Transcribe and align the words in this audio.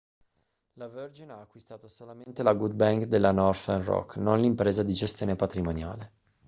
la 0.79 0.87
virgin 0.87 1.29
ha 1.29 1.41
acquistato 1.41 1.87
solamente 1.87 2.41
la 2.41 2.55
good 2.55 2.73
bank' 2.73 3.05
della 3.05 3.31
northern 3.31 3.83
rock 3.83 4.17
non 4.17 4.41
l'impresa 4.41 4.81
di 4.81 4.95
gestione 4.95 5.35
patrimoniale 5.35 6.11